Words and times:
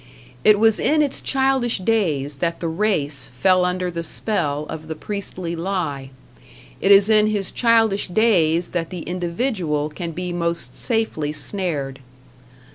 It 0.43 0.57
was 0.57 0.79
in 0.79 1.03
its 1.03 1.21
childish 1.21 1.77
days 1.77 2.37
that 2.37 2.59
the 2.59 2.67
race 2.67 3.29
fell 3.37 3.63
under 3.63 3.91
the 3.91 4.01
spell 4.01 4.65
of 4.67 4.87
the 4.87 4.95
Priestly 4.95 5.55
Lie; 5.55 6.09
it 6.81 6.91
is 6.91 7.07
in 7.07 7.27
his 7.27 7.51
childish 7.51 8.07
days 8.07 8.71
that 8.71 8.89
the 8.89 9.01
individual 9.01 9.89
can 9.89 10.09
be 10.11 10.33
most 10.33 10.75
safely 10.75 11.31
snared. 11.31 11.99